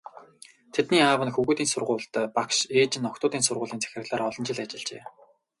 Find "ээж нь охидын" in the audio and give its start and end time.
2.79-3.45